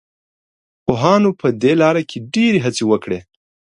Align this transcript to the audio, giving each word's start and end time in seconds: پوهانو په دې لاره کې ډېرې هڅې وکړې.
پوهانو 0.85 1.29
په 1.39 1.47
دې 1.61 1.73
لاره 1.81 2.03
کې 2.09 2.17
ډېرې 2.33 2.59
هڅې 2.65 2.83
وکړې. 2.91 3.19